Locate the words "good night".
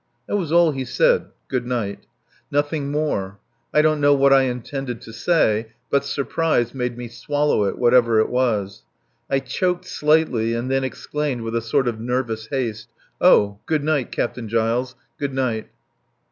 1.47-2.07, 13.67-14.11, 15.19-15.69